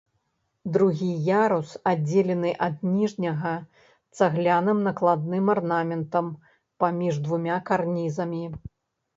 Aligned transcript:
Другі 0.77 1.09
ярус 1.25 1.73
аддзелены 1.91 2.53
ад 2.69 2.75
ніжняга 2.95 3.53
цагляным 4.17 4.81
накладным 4.89 5.53
арнаментам 5.55 6.33
паміж 6.87 7.21
двума 7.29 7.61
карнізамі. 7.69 8.45